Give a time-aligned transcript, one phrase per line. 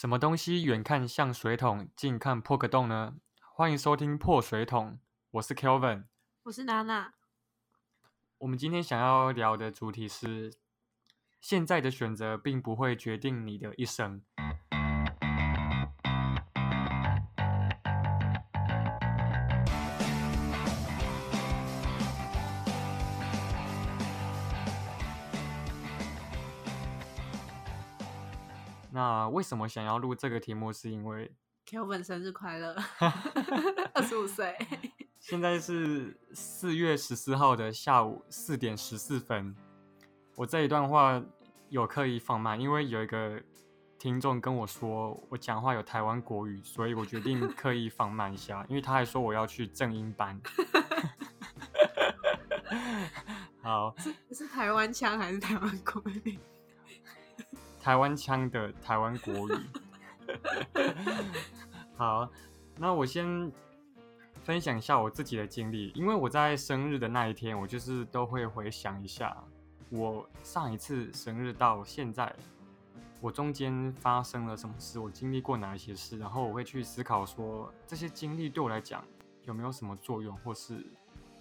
[0.00, 3.16] 什么东西远看像水桶，近看破个洞呢？
[3.52, 4.98] 欢迎收听破水桶，
[5.32, 6.04] 我是 Kelvin。
[6.44, 7.12] 我是娜娜。
[8.38, 10.54] 我们今天想要聊的主题是：
[11.38, 14.22] 现在的选择并不会决定你的一生。
[29.40, 30.70] 为什么想要录这个题目？
[30.70, 31.32] 是因为
[31.66, 32.76] Kelvin 生日快乐，
[33.94, 34.54] 二十五岁。
[35.18, 39.56] 现在是四月十四号的下午四点十四分。
[40.36, 41.22] 我这一段话
[41.70, 43.42] 有刻意放慢，因为有一个
[43.98, 48.62] 听众跟我说我讲话有台湾国语，所以我决定 刻意放慢一下。
[48.68, 50.38] 因为他还说我要去正音班。
[53.64, 56.38] 好，是是台湾腔还是台湾国语？
[57.80, 59.54] 台湾腔的台湾国语。
[61.96, 62.30] 好，
[62.76, 63.50] 那我先
[64.44, 69.36] 分享一下我自己的经历，因为我在生日的那一天，我就是都会回想一下
[69.90, 72.34] 我上一次生日到现在，
[73.20, 79.04] 我中间发生了什么事，我经历过哪一些事，然后我会去思考说这些经历对我来讲
[79.44, 80.86] 有没有什么作用，或是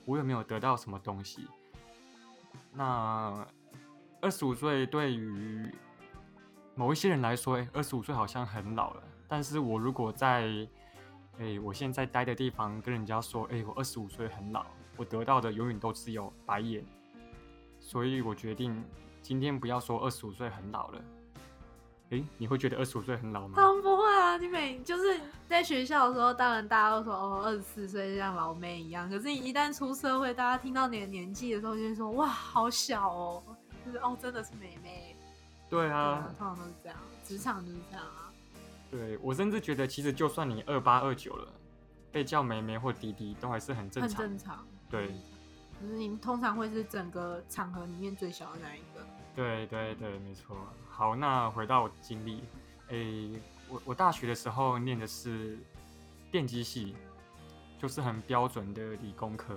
[0.06, 1.48] 我有没有得到什么东西。
[2.74, 3.48] 那
[4.20, 5.74] 二十五岁对于
[6.80, 9.04] 某一些人来说，哎，二十五岁好像很老了。
[9.28, 10.48] 但是我如果在，
[11.38, 16.82] 哎，我现在待的地方跟人家说，哎，我二十五岁很老，我得到的永远都只有白眼。
[17.82, 18.82] 所以我决定
[19.22, 21.02] 今天不要说二十五岁很老了。
[22.12, 23.56] 哎，你会觉得二十五岁很老吗？
[23.58, 24.38] 当然不会啊！
[24.38, 29.10] 你每就是在学校的时候，当然大家都说哦，二十四岁像老妹一样。
[29.10, 33.44] 可是你一旦出社会，大家听到你的年纪的时候，就会说哇，好小哦，
[33.86, 35.09] 就是哦，真的是妹妹。
[35.70, 38.34] 对啊，通常都是这样，职场就是这样啊。
[38.90, 41.48] 对我甚至觉得，其实就算你二八二九了，
[42.12, 44.18] 被叫妹妹或弟弟，都还是很正常。
[44.22, 44.68] 很正常。
[44.90, 45.10] 对。
[45.80, 49.06] 可是你通常会是整个场合里面最小的那一个。
[49.36, 50.58] 对对对，没错。
[50.90, 52.44] 好，那回到经历，
[52.88, 55.60] 诶，我我大学的时候念的是
[56.32, 56.96] 电机系，
[57.78, 59.56] 就是很标准的理工科。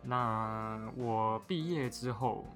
[0.00, 2.46] 那我毕业之后。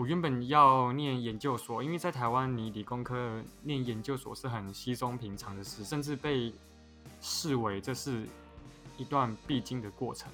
[0.00, 6.50] 我原本要念研究所，因为在台湾，你理工科念研究所是很稀松平常的事，甚至被
[7.20, 8.26] 视为这是
[8.96, 10.32] 一段必经的过程。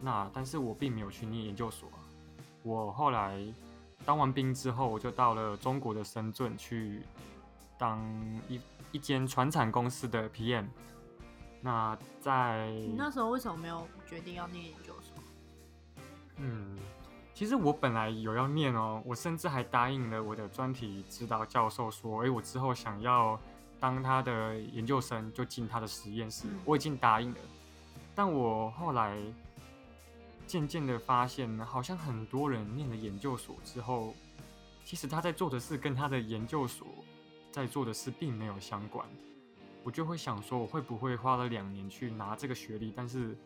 [0.00, 1.88] 那但是我并没有去念研究所，
[2.62, 3.44] 我后来
[4.04, 7.02] 当完兵之后，我就到了中国的深圳去
[7.76, 8.00] 当
[8.48, 8.60] 一
[8.92, 10.66] 一间船产公司的 PM。
[11.60, 15.16] 那在你那时候为什么没有决定要念研究所？
[16.36, 16.78] 嗯。
[17.34, 23.36] 其实我本来有要念哦，我甚至还答应了我的专题指导教授说，哎，我之后想要
[23.80, 27.36] 当他的研究生，就进他的实验室，我已经答应了。
[28.14, 29.18] 但我后来
[30.46, 34.14] 渐渐的发现，好像很多人念了研究所之后，
[34.84, 36.86] 其实他在做的事跟他的研究所
[37.50, 39.04] 在做的事并没有相关。
[39.82, 43.36] 我就会想说，我会不会花了两年去拿这个学历，但是。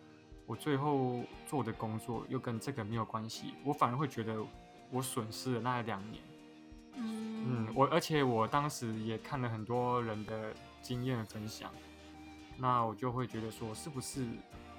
[0.49, 4.43] 我最后做的工作又跟这个没有关系，我反而会觉得
[4.91, 6.23] 我损失了那两年。
[6.95, 11.71] 嗯，我而且我当时也看了很多人的经验分享，
[12.57, 14.27] 那我就会觉得说，是不是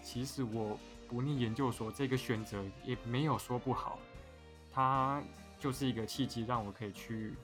[0.01, 0.75] 其实我
[1.07, 3.99] 不念研究所这个选择也没有说不好，
[4.73, 5.21] 它
[5.59, 7.35] 就是一个契机，让我可以去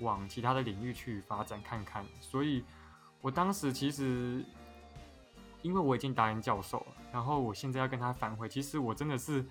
[0.00, 2.04] 往其他的领域去发展看看。
[2.20, 2.64] 所以
[3.20, 4.44] 我当时其实。
[5.62, 8.48] 因为我已经答应教授了，然后我现在要跟他反悔。
[8.48, 9.44] 其实我真的是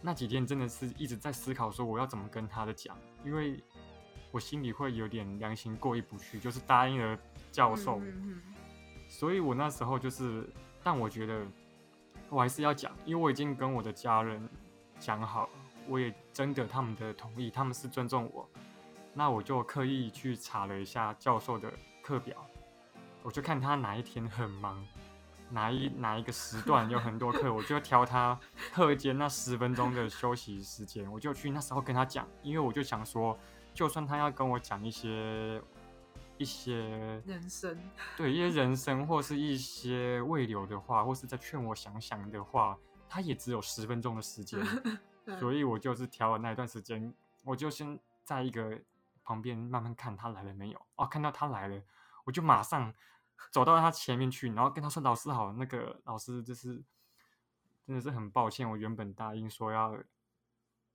[0.00, 3.62] 那几天真的是一直在思考，说我要怎么跟他的讲，因为
[4.30, 7.18] 我心里会有点良心过意不去，就是答应了
[7.52, 8.00] 教授，
[9.08, 10.48] 所以我那时候就是，
[10.82, 11.44] 但我觉得
[12.28, 14.48] 我还是要讲，因为我已经跟我的家人
[14.98, 15.50] 讲好，
[15.88, 18.48] 我也征得他们的同意，他们是尊重我，
[19.12, 21.70] 那我就刻意去查了一下教授的
[22.02, 22.46] 课表，
[23.22, 24.82] 我就看他哪一天很忙。
[25.50, 28.38] 哪一哪一个时段有很多课， 我就挑他
[28.72, 33.36] 课间那十分钟的休息时间，我就去那时候跟他讲，因为我就想说，
[33.74, 35.60] 就算他要跟我讲一些
[36.38, 36.74] 一些
[37.26, 37.78] 人生，
[38.16, 44.58] 对一些人生或是一些未留的话，或是在劝我想想的话，他也只有十分钟的时间，
[45.38, 47.12] 所以我就是挑了那一段时间，
[47.44, 48.78] 我就先在一个
[49.24, 51.82] 旁边慢慢看他来了没有，哦，看到他来了，
[52.24, 52.94] 我就马上。
[53.50, 56.82] 走到他前面去，然后跟他说：“老师好，那个老师就是
[57.86, 59.96] 真的是很抱歉，我原本答应说要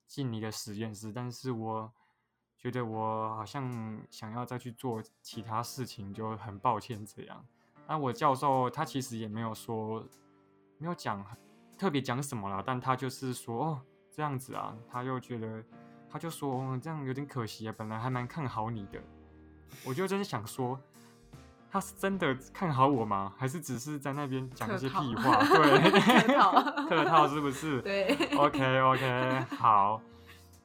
[0.07, 1.91] 进你的实验室，但是我
[2.57, 7.45] 觉得我好像想要再去做其他事情，就很抱歉这样。
[7.87, 10.03] 那我教授他其实也没有说，
[10.77, 11.25] 没有讲
[11.77, 15.63] 特别讲什么啦，但他就是说哦这样子啊，他又觉得
[16.09, 19.01] 他就说、哦、这样有点可惜啊，本来还蛮看好你的。
[19.85, 20.79] 我就真的想说，
[21.75, 23.33] 他是真的看好我吗？
[23.37, 25.43] 还是只是在那边讲一些屁话？
[25.43, 27.81] 对， 客套 客套是不是？
[27.81, 30.01] 对，OK OK，好，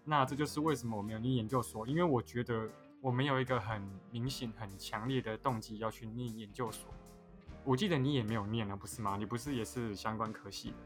[0.05, 2.65] 那这就是为什么我没有念研究所，因为我觉得
[3.01, 6.95] 我没有一个很明显、很强烈的动机要去念研究所。
[7.65, 9.17] 我记得你也没有念啊，不是吗？
[9.19, 10.77] 你不是也是相关科系的？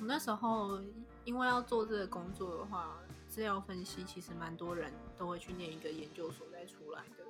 [0.00, 0.80] 我那时候
[1.26, 2.88] 因为要做这个工作的话，
[3.28, 7.21] 资料分析其实蛮多人都会去念一个研究所再出来的。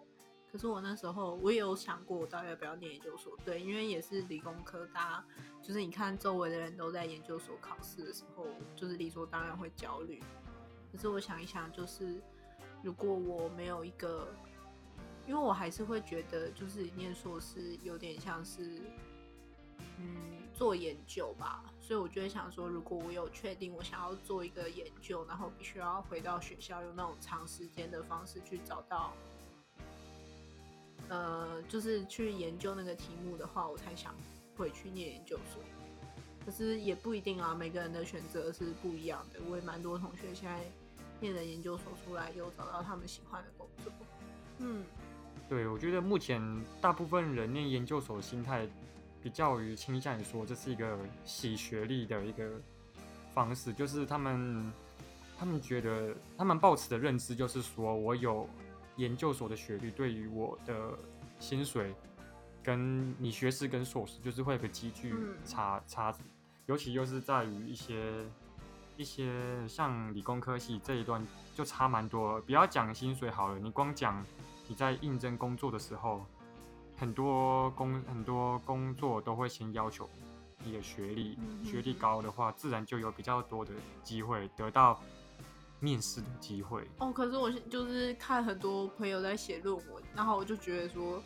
[0.53, 3.35] 可是我那时候我也有想过，我到底要不要念研究所？
[3.43, 5.25] 对，因为也是理工科，大家
[5.63, 8.47] 就是你看周围的人都在研究所考试的时候，
[8.77, 10.23] 就是理所当然会焦虑。
[10.93, 12.21] 可是我想一想，就是
[12.83, 14.29] 如果我没有一个，
[15.27, 18.83] 因为我还是会觉得，就是念硕士有点像是，
[19.97, 21.65] 嗯，做研究吧。
[21.81, 29.15] 所以我就会想说，如果我有确定我想要做一个研究，然后必须要回到学校，用那种长时间的方式去找到，
[31.13, 34.15] 呃，就是去研究那个题目的话，我才想
[34.57, 35.63] 回去念研究所。
[36.43, 39.39] 可是也不一定啊，每个人的选择是不一样的。
[39.51, 40.59] 我也蛮多同学现在
[41.21, 43.93] 念了研究所出来，有找到他们喜欢的工作。
[44.61, 44.83] 嗯，
[45.51, 46.41] 对，我觉得目前
[46.81, 48.67] 大部分人念研究所心态，
[49.23, 52.51] 比较于倾向于说这是一个洗学历的一个
[53.35, 54.73] 方式，就是他们
[55.39, 58.49] 他们觉得他们抱持的认知就是说我有
[58.97, 60.99] 研究所的学历，对于我的
[61.39, 61.95] 薪水
[62.63, 66.15] 跟你学士跟硕士就是会有个急剧嗯差差，
[66.67, 68.25] 尤其又是在于一些
[68.97, 69.33] 一些
[69.67, 72.41] 像理工科系这一段就差蛮多了。
[72.43, 74.25] 不要讲薪水好了，你光讲
[74.69, 76.25] 你在应征工作的时候，
[76.97, 80.09] 很多工很多工作都会先要求
[80.63, 83.73] 你的学历，嗯学历高的话，自然就有比较多的
[84.03, 85.01] 机会得到
[85.83, 86.89] 面试的机会。
[86.99, 91.21] 哦，可是我就是看很多朋友在写论文，然后我就觉得说，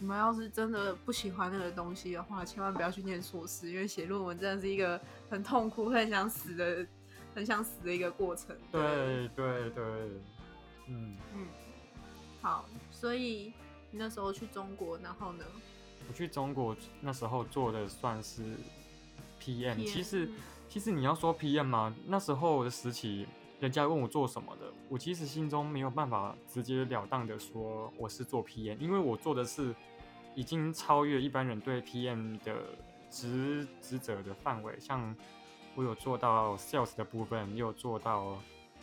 [0.00, 5.00] 你们要是真的不喜欢那个东西的话，千万不要去念硕士，因为写论文真的是一个
[5.30, 6.84] 很痛苦、很想死的、
[7.32, 8.56] 很想死的一个过程。
[8.72, 9.84] 对对对，
[10.88, 11.46] 嗯，嗯，
[12.40, 13.52] 好，所以
[13.92, 15.44] 你那时候去中国，然后呢？
[16.08, 18.42] 我去中国那时候做的算是
[19.40, 20.32] PM，, PM 其实嗯
[20.68, 23.28] 其实你要说 PM 嘛，那时候的时期，
[23.62, 29.72] 人家问我做什么的，我其实心中没有办法直截了当的说我是做 PM，因为我做的是
[30.34, 32.56] 已经超越一般人对 PM 的
[33.08, 35.14] 职职责的范围，像
[35.76, 38.36] 我有做到 sales 的部分，也有做到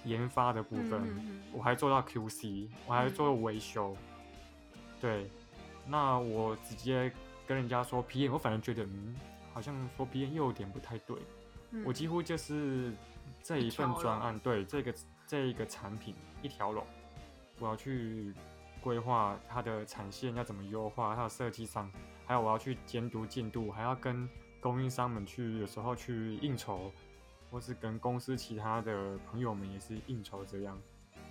[0.06, 1.20] 研发的部分，嗯嗯。
[1.26, 3.94] 嗯我还做到 QC，我还做维修，
[5.02, 5.30] 对，
[5.86, 7.12] 那我直接
[7.46, 9.14] 跟人家说 PM，我反而觉得嗯，
[9.54, 11.18] 好像说 PM 又有点不太对。
[11.72, 11.84] 嗯。
[11.86, 12.94] 我几乎就是
[13.42, 14.94] 这一份专案，对这个
[15.28, 16.86] 这一个产品一条龙，
[17.60, 18.34] 我要去
[18.82, 21.92] 规划它的产线要怎么优化，它的设计上，
[22.26, 24.28] 还有我要去监督进度，还要跟
[24.62, 26.92] 供应商们去有时候去应酬，
[27.50, 30.78] 或是跟公司其他的朋友们也是应酬这样，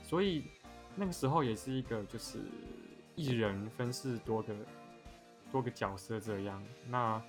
[0.03, 0.45] 所以
[0.97, 2.39] 那个时候也是一个就是
[3.15, 4.55] 一人分饰多个
[5.53, 6.63] 多个角色这样。
[6.87, 7.23] 那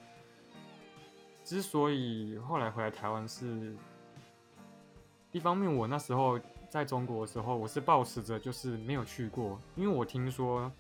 [1.44, 3.76] 之所以后来回来台湾是，
[5.32, 10.72] 一方面我那时候在中国的时候，我是抱持着就是没有去过，因为我听说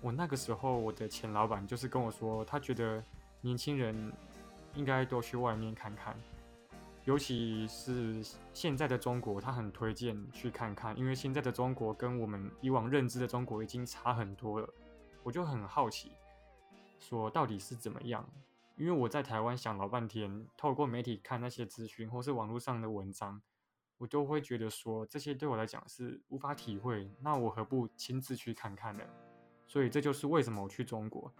[0.00, 3.00] 我那个时候我的前老板就是跟我说，他觉得
[3.40, 4.12] 年轻人
[4.74, 6.16] 应该多去外面看看，
[7.04, 14.68] 尤其是现在的中国，他很推荐去看看，因为现在的中国跟我们以往认知的中国已经差很多了，
[15.22, 16.10] 我就很好奇，
[16.98, 18.28] 说到底是怎么样。
[18.76, 23.40] 因为我在台湾想老半天，透过媒体看那些资讯或是网络上的文章，
[23.98, 29.02] 我都会觉得说这些对我来讲是无法体会，那我何不亲自去看看呢？
[29.66, 31.32] 所以这就是为什么我去中国。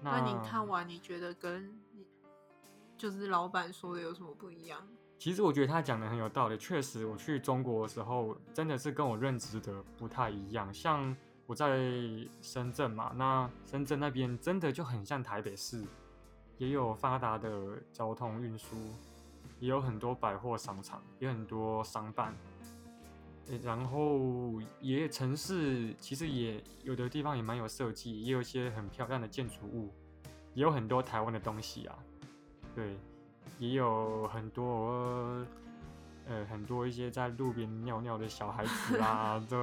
[0.00, 2.06] 那你看完，你觉得跟你
[2.96, 4.86] 就是老板说的有什么不一样？
[5.18, 10.72] 其实我觉得他讲的很有道理，确实我去中国的时候，真的是跟我认知的不太一样。
[10.72, 11.78] 像我在
[12.42, 15.82] 深圳嘛，那深圳那边真的就很像台北市，
[16.58, 18.76] 也有发达的交通运输，
[19.58, 22.34] 也有很多百货商场，也有很多商办，
[23.62, 29.92] 然后也城市其实也有的地方也蛮有设计，也有一些很漂亮的建筑物，
[30.54, 31.96] 也有很多台湾的东西啊，
[32.74, 32.96] 对。
[33.58, 35.42] 也有很多
[36.28, 39.56] 呃很多一些在路边尿尿的小孩子啊， 对？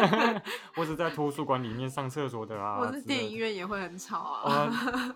[0.74, 4.70] 或者在图书馆里面上厕所的啊，或是之类的电影院也会很吵啊。
[4.70, 5.14] 哦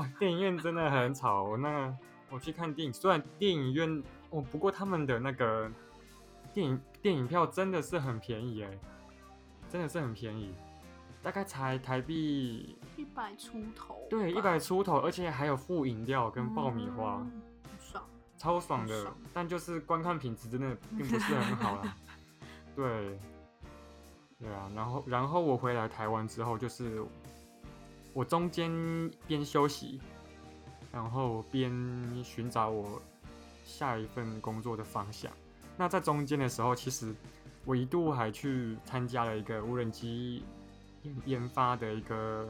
[0.00, 1.58] 哦，电影院真的很吵。
[1.58, 1.96] 那个
[2.30, 5.70] 我去看电影，虽然电影院哦，不过他们的那个
[6.52, 8.78] 电影电影票真的是很便宜哎，
[9.70, 10.54] 真的是很便宜，
[11.22, 17.42] 大概才台币一百出头，对一百，出头，而且还有附饮料跟爆米花，嗯
[17.78, 18.04] 爽。
[18.36, 19.16] 超爽的爽。
[19.32, 21.96] 但就是观看品质真的并不是很好啦。
[22.76, 23.18] 对，
[24.38, 27.02] 对啊，然后然后我回来台湾之后，就是
[28.12, 28.70] 我中间
[29.26, 30.00] 边休息，
[30.96, 31.70] 然后边
[32.24, 33.02] 寻找我
[33.66, 35.30] 下一份工作的方向。
[35.76, 37.14] 那在中间的时候，其实
[37.66, 40.42] 我一度还去参加了一个无人机
[41.02, 42.48] 研研发的一个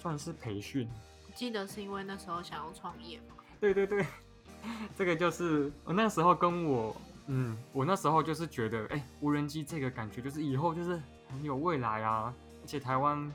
[0.00, 0.88] 算是培训。
[1.26, 4.06] 我记得是因为那时候想要创业嘛，对对对，
[4.96, 6.94] 这个就是我那时候跟我，
[7.26, 13.32] 嗯，我那时候就是觉得，哎、无人机这个感觉就是以后就是很有未来啊，而且台湾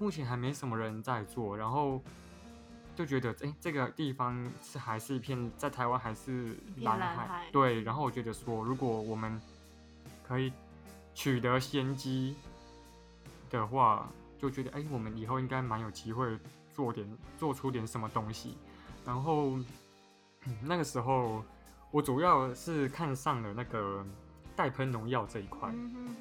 [0.00, 2.02] 目前还没什么人在做，然后
[2.98, 9.40] 就觉得，哎、这个地方是还是一片在台湾还是蓝海，对，然后我觉得说，如果我们
[10.26, 10.52] 可以
[11.14, 12.34] 取得先机
[13.50, 16.36] 的话，就觉得，哎、我们以后应该蛮有机会
[16.74, 18.58] 做点做出点什么东西。
[19.06, 19.64] 然后、嗯
[20.64, 21.44] 那个时候，
[21.92, 24.04] 我主要是看上了那个
[24.56, 25.72] 带喷农药这一块，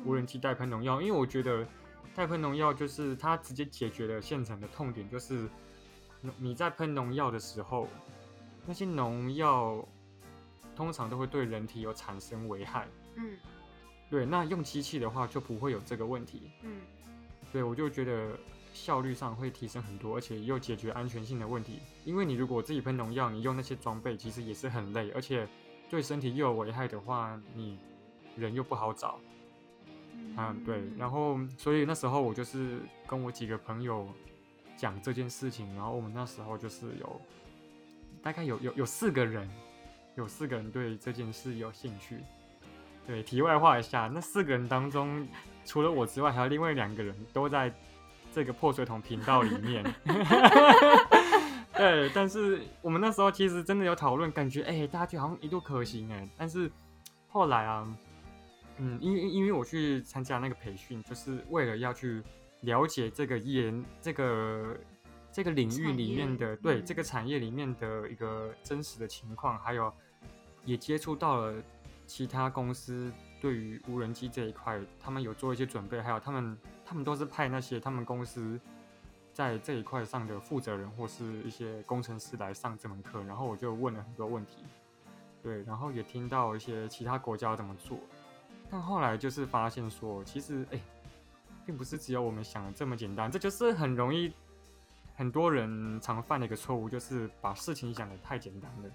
[0.06, 1.66] 无人机带喷农药，因为我觉得
[2.14, 5.50] 带喷农药就是它直接解决了现成的痛点，就是
[6.38, 7.88] 你在喷农药的时候，
[8.66, 9.88] 那些农药
[10.76, 12.88] 通常都会对人体有产生危害。
[13.16, 13.38] 嗯
[14.10, 16.52] 对，那用机器的话就不会有这个问题。
[16.64, 16.82] 嗯
[17.52, 18.38] 对，我就觉得
[18.74, 21.80] 效率上会提升很多，而且又解决安全性的问题。
[22.06, 25.48] 因为你如果自己喷农药，你用那些装备其实也是很累，而且
[25.90, 27.80] 对身体又有危害的话，你
[28.36, 29.20] 人又不好找。
[30.38, 30.84] 嗯，对。
[30.98, 34.08] 然后，所以那时候我就是跟我几个朋友
[34.78, 37.22] 讲这件事情，然后我们那时候就是有
[38.22, 39.50] 大概有有有四个人，
[40.16, 42.20] 有四个人对这件事有兴趣。
[43.06, 45.28] 对，题外话一下，那四个人当中，
[45.66, 47.74] 除了我之外，还有另外两个人都在
[48.34, 49.84] 这个破水桶频道里面。
[51.74, 56.70] 对，但是我们那时候其实真的有讨论，感觉哎、大家觉得好像一度可行哎，但是
[57.30, 57.88] 后来啊，
[58.78, 62.22] 嗯，因为因为我去参加那个培训，就是为了要去
[62.62, 64.78] 了解这个研这个
[65.32, 66.86] 这个领域里面的对嗯。
[66.86, 69.94] 这个产业里面的一个真实的情况，还有
[70.66, 71.54] 也接触到了
[72.06, 78.60] 其他公司对于无人机这一块，他们有做一些准备，还有他们他们都是派那些他们公司
[79.34, 84.64] 在这一块上的负责人或是一些工程师来上这门课，然后我就问了很多问题，
[85.44, 88.00] 对，然后也听到一些其他国家怎么做，
[88.72, 90.80] 但后来就是发现说，其实哎、
[91.68, 94.32] 并不是只有我们想的这么简单，这就是很容易
[95.16, 98.90] 很多人常犯的一个错误，就是把事情想的太简单了。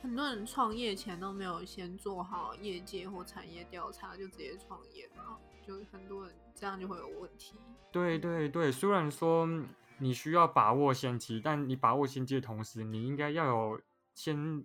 [0.00, 7.56] 很多人创业前都没有先做好业界或产业调查，就直接创业了，就很多人这样就会有问题。
[7.90, 9.66] 对对对，虽然说嗯
[9.98, 13.80] 你需要把握先机，但你把握先机的同时，你应该要有
[14.14, 14.64] 先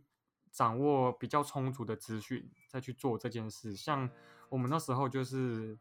[0.52, 3.76] 掌握比较充足的资讯，再去做这件事。
[3.76, 4.08] 像
[4.50, 5.78] 我们那时候就是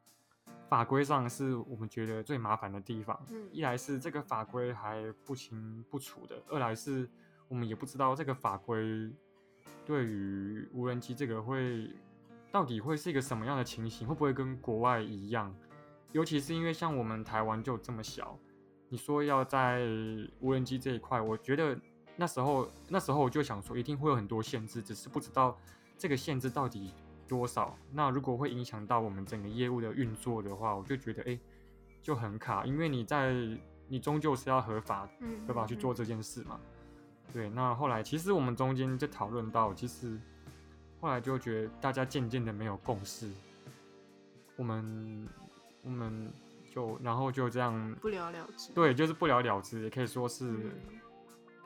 [0.69, 7.09] 法规上是我们觉得最麻烦的地方，嗯一来是这个法规还不清不楚的，二来是
[7.49, 9.11] 我们也不知道这个法规
[9.87, 11.90] 对于无人机这个会
[12.52, 15.55] 到底会是一个什么样的情形，会不会跟国外一样？
[16.12, 18.38] 尤其是因为像我们台湾就这么小，
[18.88, 19.87] 你说要在
[20.40, 21.78] 无人机这一块，我觉得
[22.17, 25.57] 那时候那时候我就想说，一定会有很多限制，只是不知道
[25.97, 26.95] 这个限制到底
[27.29, 27.77] 多少。
[27.93, 31.41] 那如果会影响到我们整个业务的运作的话，我就觉得哎、诶
[32.03, 33.35] 就很卡，因为你在
[33.87, 36.59] 你终究是要合法嗯，合法去做这件事嘛。
[37.33, 40.19] 对，那后来其实我们中间在讨论到，其实
[41.01, 43.31] 后来就觉得大家渐渐的没有共识，
[44.57, 45.29] 我们
[45.83, 46.33] 我们
[46.71, 48.73] 就然后就这样，不了了之。
[48.73, 50.73] 对，就是不了了之，也可以说是嗯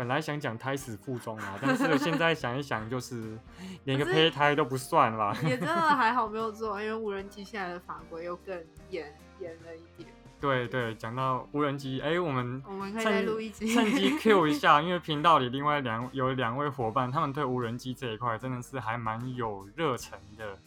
[0.02, 3.38] 本来想讲胎死腹中啊，但是现在想一想，就是
[3.86, 5.32] 连个胚胎都不算了。
[5.44, 8.52] 也真的还好没有做，因为无人机现在的法规又更
[8.90, 10.12] 严严了一点。
[10.40, 20.58] 对对，讲到无人机，哎，我们我们可以趁再录一集，趁机 Q 一下，因为频道里另外两有两位伙伴，他们对无人机这一块真的是还蛮有热忱的，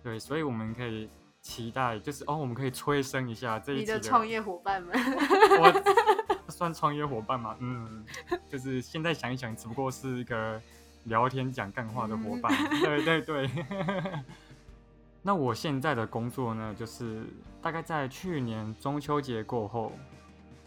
[0.00, 1.10] 对，所以我们可以
[1.40, 4.94] 期待，就是哦，我们可以催生一下这一的创业伙伴们。
[4.94, 6.19] 我
[6.50, 8.04] 算创业伙伴吗，嗯，
[8.48, 10.60] 就是现在想一想，只不过是一个
[11.04, 12.52] 聊天讲干话的伙伴。
[12.82, 13.50] 对对对。
[15.22, 17.24] 那我现在的工作呢，就是
[17.60, 19.92] 大概在去年中秋节过后，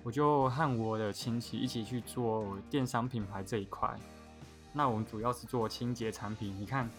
[0.03, 3.89] 我就和我的亲戚一起去做电商品牌这一块。
[4.71, 6.55] 那我们主要是做清洁产品。
[6.59, 6.89] 你看，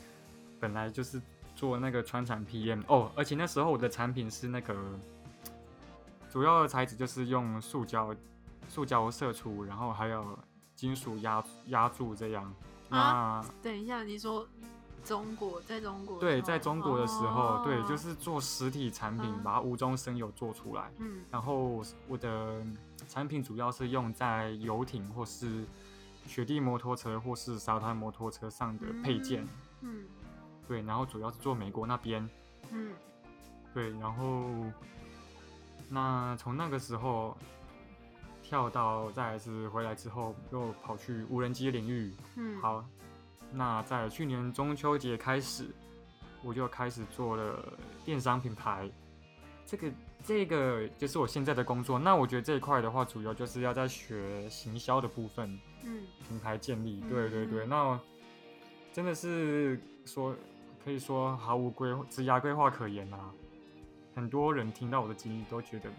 [0.59, 1.23] 本来就是
[1.55, 4.75] 做那个川产 PM 哦，而且那时候我的产品是那个
[6.29, 8.13] 主要的材质就是用塑胶、
[8.69, 10.39] 塑胶射出，然后还有
[10.75, 12.55] 金属压压住这样。
[12.91, 14.47] 啊，等一下，你说。
[15.05, 20.91] 中国在中国对，在中国的时候，对，就是做实体产品，把它无中生有做出来。
[20.97, 22.65] 嗯，然后我的
[23.07, 25.67] 产品主要是用在游艇或是
[26.27, 29.47] 雪地摩托车或是沙滩摩托车上的配件。
[29.83, 30.07] 嗯，
[30.67, 32.27] 对，然后主要是做美国那边。
[32.71, 32.95] 嗯，
[33.75, 34.47] 对，然后
[35.91, 37.37] 那从那个时候
[38.45, 42.15] 跳到再是回来之后，又跑去无人机领域。
[42.37, 42.85] 嗯，好。
[43.51, 45.65] 那在去年中秋节开始，
[46.43, 47.73] 我就开始做了
[48.05, 48.91] 电商品牌，
[49.65, 49.93] 这个
[50.25, 51.99] 这个就是我现在的工作。
[51.99, 57.65] 那我觉得这一块的话，主要就是要在学行销的部分，嗯，品牌建立，对对对。
[57.67, 57.99] 那
[58.93, 60.35] 真的是说
[60.85, 63.31] 可以说毫无规职涯规划可言啊。
[64.17, 65.91] 很多人听到我的经历都觉得，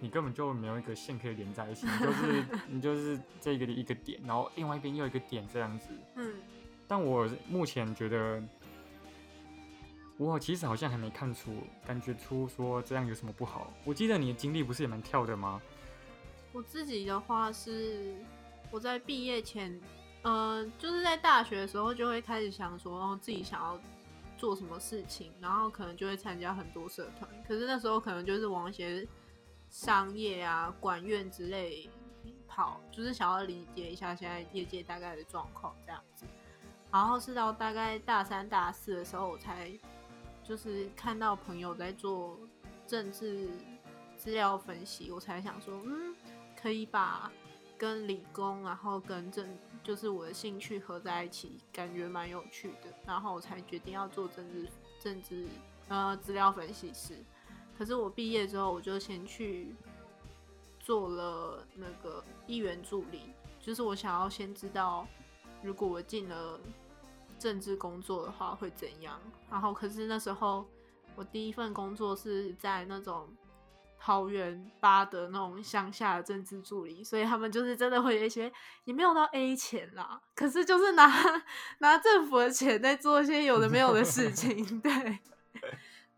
[0.00, 6.34] 你根本就没有一个线可以连在一起，就是 你就是这个一个点，然后另外一边又一个点这样子，嗯。
[6.88, 8.40] 但我目前觉得，
[10.16, 11.52] 我其实好像还没看出、
[11.84, 13.72] 感觉出说这样有什么不好。
[13.84, 15.60] 我记得你的经历不是也蛮跳的吗？
[16.52, 18.14] 我自己的话是，
[18.70, 19.78] 我在毕业前，
[20.22, 23.80] 呃，就是在大学的时候就会开始想说，哦，自己想要
[24.38, 27.28] 做什么事情，然后可能就会参加很多社团。
[27.48, 29.04] 可是那时候可能就是往一些
[29.76, 31.86] 商业啊、管院之类
[32.48, 36.24] 跑，就是想要理解一下现在业界大概的状况这样子。
[36.90, 39.70] 然后是到大概大三、大四的时候，我才
[40.42, 42.40] 就是看到朋友在做
[42.86, 43.50] 政治
[44.16, 46.16] 资料分析，我才想说，嗯，
[46.58, 47.30] 可以把
[47.76, 49.46] 跟理工，然后跟政，
[49.84, 52.90] 就是我的兴趣合在一起，感觉蛮有趣的。
[53.04, 54.66] 然后我才决定要做政治
[54.98, 55.46] 政治
[55.88, 57.22] 呃资料分析师。
[57.76, 59.74] 可是我毕业之后，我就先去
[60.80, 65.06] 做了那个议员助理，就是我想要先知道。
[65.62, 66.60] 如果我进了
[67.38, 69.18] 政治工作的话会怎样？
[69.50, 70.64] 然后可是那时候
[71.16, 73.26] 我第一份工作是在那种
[73.98, 78.52] 桃园八的那种乡下的政治助理，所以他们就是真的会有一些
[78.84, 81.10] 也没有到 A 钱啦，可是就是拿
[81.80, 85.18] 拿政府的钱在做一些有的没有的事情，对，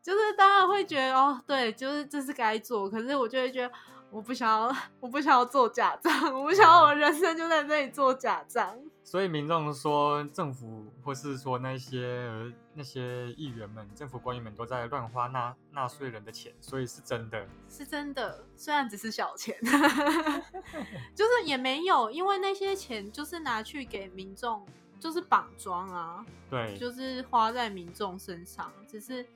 [0.03, 3.75] 就是当然会觉得哦，对，就是这是该做，可是我就会觉得。
[4.11, 8.75] 我不想要，我不想要做假账，我不想要我人生就在这里做假账。
[9.05, 12.27] 所以民众说政府或是说那些
[12.73, 18.47] 那些议员们、政府官员们都在乱花纳纳税人的钱，所以是真的，是真的。
[18.57, 19.55] 虽然只是小钱，
[21.15, 24.67] 就是也没有，因为那些钱就是拿去给民众，
[24.99, 28.73] 就是绑桩啊，对，就是花在民众身上。
[28.87, 29.27] 只是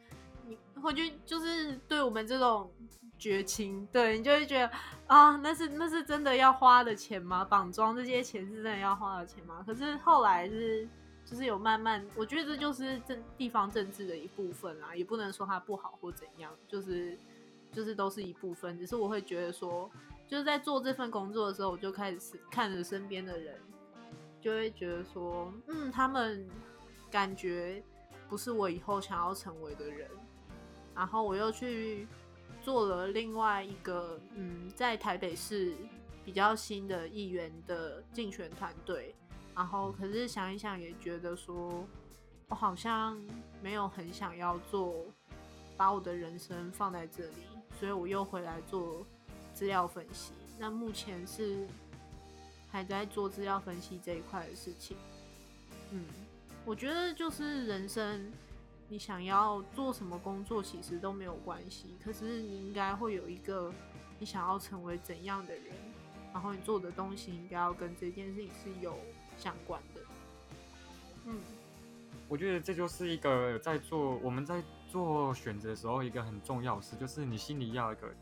[0.74, 2.70] 你会觉得，就是对我们这种。
[3.18, 4.68] 绝情，对你就会觉得
[5.06, 7.44] 啊，那是那是真的要花的钱吗？
[7.44, 9.62] 绑装这些钱是真的要花的钱吗？
[9.64, 10.88] 可是后来是
[11.24, 17.16] 就是有慢慢，我觉得这就是政地方政治的一部分啦，也不能说它不好或怎样，就是
[17.70, 18.76] 就是都是一部分。
[18.76, 19.88] 只是我会觉得说，
[20.26, 23.56] 就是在做这份工作的时候，我就开始看着身边的人，
[24.40, 26.44] 就会觉得说，嗯，他们
[27.08, 27.80] 感觉
[28.28, 30.10] 不是我以后想要成为的人，
[30.94, 32.06] 然后我又去。
[32.64, 35.74] 做了另外一个，嗯，在台北市
[36.24, 39.16] 比较新的议员的竞选团队，
[39.52, 41.84] 然后可是想一想也觉得说，
[42.46, 43.20] 我好像
[43.60, 44.94] 没有很想要做，
[45.76, 47.34] 把我的人生放在这里，
[47.80, 49.04] 所以我又回来做
[49.52, 50.30] 资料分析。
[50.56, 51.66] 那目前是
[52.70, 54.96] 还在做资料分析这一块的事情。
[55.90, 56.04] 嗯，
[56.64, 58.32] 我觉得就是人生。
[58.92, 61.96] 你想要做什么工作，其实都没有关系。
[62.04, 63.72] 可是你应该会有一个
[64.18, 65.64] 你想要成为怎样的人，
[66.30, 68.98] 然后你做的东西应该要跟这件事情是有
[69.38, 70.02] 相关的。
[71.24, 71.40] 嗯，
[72.28, 78.12] 我觉得这就是一个在做我们在做选择的时候一个很重要的事，就是你心里要一个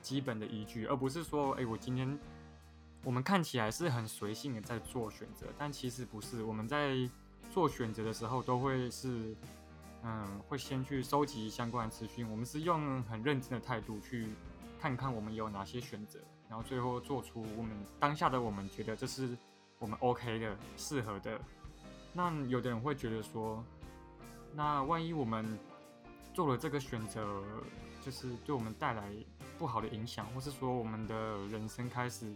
[0.00, 2.18] 基本的依据，而不是说，哎，我今天
[3.02, 6.42] 我们看起来是很随性的在做选择，但其实不是。
[6.42, 6.96] 我们在
[7.52, 9.36] 做选择的时候都会是。
[10.06, 12.30] 嗯，会先去收集相关的资讯。
[12.30, 14.28] 我们是用很认真的态度去
[14.78, 19.34] 看看我们有哪些选择，然后最后做出我们当下的我们觉得这是
[19.78, 21.40] 我们 OK 的、适合的。
[22.12, 23.64] 那有的人会觉得说，
[24.52, 25.58] 那万一我们
[26.34, 27.42] 做了这个选择，
[28.02, 29.10] 就是对我们带来
[29.58, 32.30] 不好的影响，或是说我们的人生开始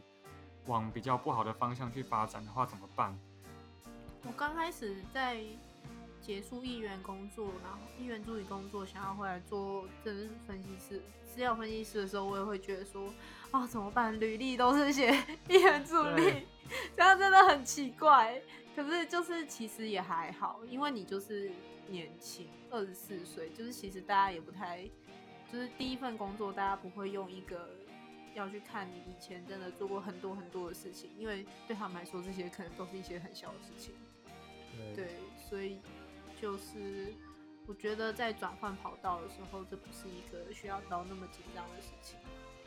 [0.64, 3.14] 往比较不好的方向去发展的话，怎么办？
[4.24, 5.44] 我刚开始在
[6.28, 13.10] 结束议员工作，然后议员助理工作，想要回来做政治分析师、资料分析师的时候，我也会觉得说，
[13.50, 14.20] 啊，怎么办？
[14.20, 15.10] 履历都是写
[15.48, 16.46] 议员助理，
[16.94, 18.38] 这样真的很奇怪。
[18.76, 21.50] 可是就是其实也还好，因为你就是
[21.88, 24.86] 年轻，二十四岁，就是其实大家也不太，
[25.50, 27.70] 就是第一份工作，大家不会用一个
[28.34, 33.94] 要去看你以前真的做过很多很多的事情，因为对他们来说，这些可能都是一些很小的事情。
[34.94, 35.80] 对，所以
[36.40, 37.12] 就是
[37.66, 42.18] 我觉得在转换跑道的时候，这不是一个需要到那么紧张的事情。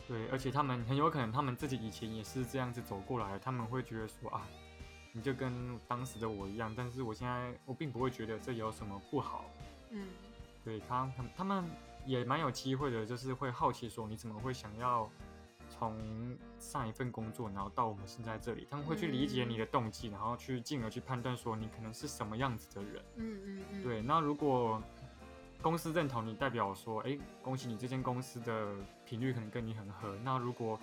[0.07, 4.45] 对，而且他们很有可能他们自己以前也是这样子走过来，他们会觉得说啊，
[5.13, 9.45] 你就跟当时的我一样，但是我现在我并不会觉得这有什么不好。
[9.89, 10.07] 嗯，
[10.65, 11.65] 对他，他们他们
[12.05, 15.10] 也蛮有机会的，就是会好奇说你怎么会想要
[15.82, 23.04] 从上一份工作，然后到我们现在这里，他们会去理解你的动机，然后去进而去判断说你可能是什么样子的人。
[23.15, 24.80] 嗯嗯嗯，对，那如果
[25.60, 30.15] 公司认同你，代表说，哎，恭喜你这间公司的频率可能跟你很合。
[30.24, 30.80] 那如果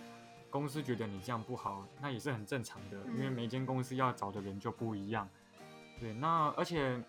[0.50, 5.28] 公司觉得你这样不好，那也是很正常的，因为嗯每间公司要找的人就不一样。
[6.00, 7.00] 对，那而且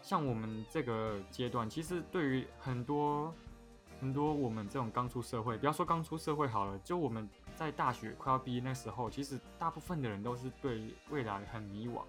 [0.00, 3.34] 像我们这个阶段，其实对于很多
[4.00, 12.02] 很多我们这种刚出社会，不要说刚出社会好了，就我们在大学快要毕业那时候，其实大部分的人都是对未来很迷惘，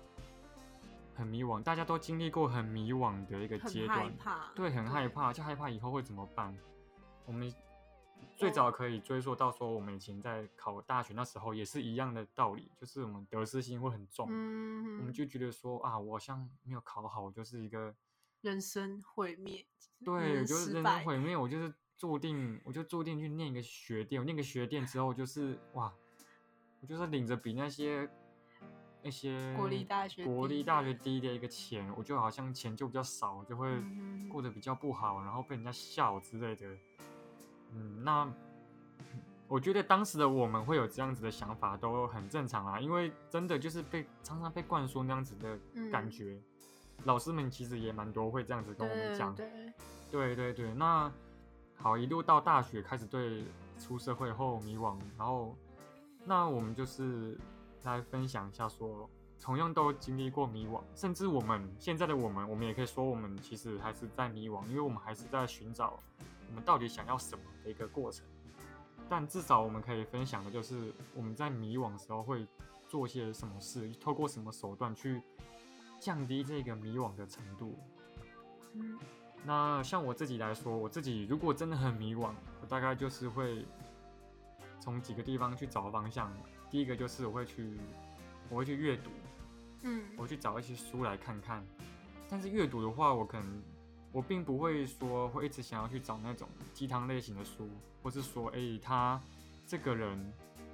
[1.16, 6.56] 很迷惘，大家都经历过很迷惘的一个阶段，怕，对，很害怕，就害怕以后会怎么办。
[7.26, 7.52] 我们
[8.36, 17.94] 最早可以追溯到说，我们以前在考大学那时候也是一样的道理，就是我们得失心会很重，嗯，我们就觉得说啊，我好像没有考好，我就是一个
[18.42, 19.66] 人生毁灭，
[20.04, 25.94] 对，我就是人生毁灭，我就是注定，我就注定去念一个学店，我念个学店之后就是哇，
[26.82, 28.10] 我就是领着比那些
[29.04, 36.66] 那些国立大学国低立大学低的一个钱，我就好像钱就比较少，就会嗯过得比较不好，然后被人家笑之类的。
[37.74, 38.34] 嗯，那
[39.48, 45.60] 我觉得当时的我们会有这样子的想法，都很正常啊，因为真的就是被常常被灌输那样子的
[45.92, 46.42] 感嗯觉。
[47.06, 49.74] 老师们其实也蛮多会这样子跟我们讲，对，
[50.12, 51.12] 对对对，那
[51.76, 53.44] 好，一路到大学开始对
[53.80, 55.56] 出社会后迷惘，然后
[56.26, 57.38] 那我们就是
[57.84, 59.10] 来分享一下说，
[59.40, 65.98] 同样都经历过迷惘，甚至我们现在的我们，我们也可以说我们其实还是在迷惘，因为我们还是在寻找
[66.50, 68.26] 我们到底想要什么的一个过程。
[69.08, 72.46] 但至少我们可以分享的就是我们在迷惘的时候会
[72.88, 75.22] 做些什么事，透过什么手段去
[76.00, 77.78] 降低这个迷惘的程度。
[78.74, 78.98] 嗯
[79.46, 83.66] 那像我自己来说，我自己如果真的很迷惘，我大概就是会
[84.80, 86.32] 从几个地方去找方向。
[86.70, 87.80] 第一个就是我会去，
[88.50, 89.10] 我会去阅读，
[89.84, 91.66] 嗯我去找一些书来看看。
[92.30, 93.64] 但是阅读的话，我可能
[94.12, 97.70] 我并不会说会一直想要去找那种鸡汤类型的书，
[98.04, 99.20] 或是说，哎、他
[99.66, 100.34] 这个人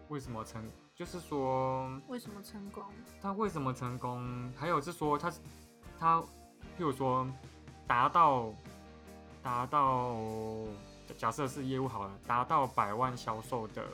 [0.09, 2.81] 为什么成，就是说为什么成功？
[3.21, 4.49] 他为什么成功？
[4.55, 5.31] 还有是说他
[5.99, 6.25] 他，譬
[6.79, 7.27] 如说
[7.85, 8.53] 达到
[9.43, 10.15] 达到
[11.17, 13.85] 假设是业务好了，达到百万销售的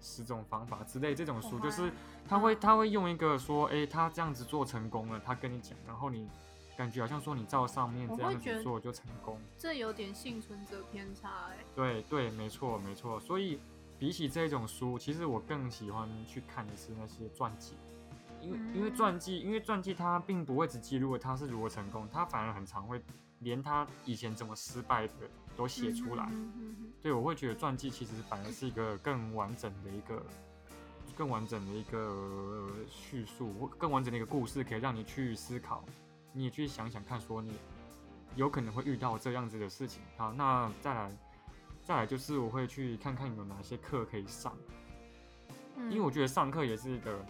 [0.00, 1.92] 十种方法之类这种书，就是
[2.28, 6.28] 他会嗯他会用一个说，诶，他这样子做成功了，他跟你讲，然后你
[6.76, 9.40] 感觉好像说你照上面这样子做就成功。
[9.56, 13.20] 这有点幸存者偏差哎、对对，没错没错。
[13.20, 13.60] 所以
[13.98, 17.74] 比起这种书，其实我更喜欢去看的是那些传记，
[18.40, 23.02] 因为因为嗯传记，因为传记它并不会只记录了他是如何成功，它反而很常会
[23.40, 25.14] 连他以前怎么失败的
[25.56, 26.30] 都写出来。
[27.00, 30.22] 对，我会觉得传记其实反而是一个更完整的一个。
[31.16, 35.84] 更完整的一个呃叙述，或更完整的一个故事，可以让你去思考，
[36.32, 37.54] 你也去想想看，说你
[38.36, 40.00] 有可能会遇到这样子的事情。
[40.16, 41.10] 好，那再来，
[41.88, 44.54] 再来就是我会去看看有哪些课可以上，
[45.76, 45.90] 嗯。
[45.90, 47.24] 因为我觉得上课也是一个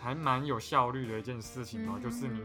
[0.00, 2.40] 还蛮有效率的一件事情哦、就是你，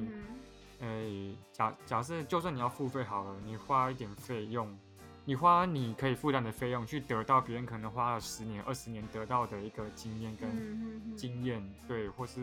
[0.79, 4.77] 嗯诶、假假设就算你要付费好了，你花一点费用，
[5.25, 12.41] 你花你可以负担的费用去得到别人可能花了十年、二十年得到的一个经验跟经验，对，或是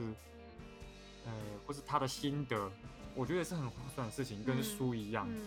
[1.26, 1.32] 呃，
[1.64, 2.68] 或是他的心得，
[3.14, 5.28] 我觉得是很划算的事情，跟嗯书一样。
[5.30, 5.46] 嗯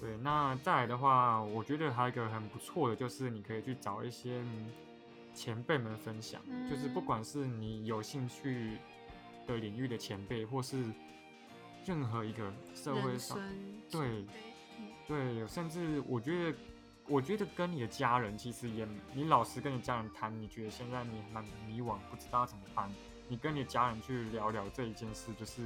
[0.00, 4.70] 对，那再来的话，我觉得还有一个很不错的，就是你可以去找一些嗯
[5.34, 7.04] 前辈们分享，就是不嗯。
[7.04, 8.78] 管是你有兴趣
[9.46, 10.84] 的领域的前辈，或是
[11.84, 13.38] 任何一个社会上，
[13.90, 14.24] 对
[14.78, 14.88] 嗯。
[15.06, 16.58] 对，甚至我觉得，
[17.08, 22.88] 我觉得跟你的家人其实也，你老实跟你家人谈，你觉得现在你蛮迷惘，不知道怎么办，
[23.26, 25.62] 你跟你家人去聊聊这一件事，就是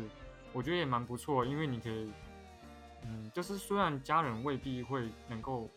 [0.53, 2.11] 我觉得也蛮不错，因为你可以，
[3.05, 5.69] 嗯，就是虽然家人未必会能够